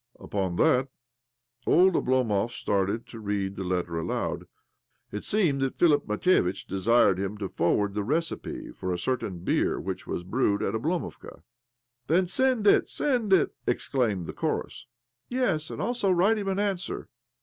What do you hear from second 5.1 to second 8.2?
It seemed that Philip Matveitch desired him to forward the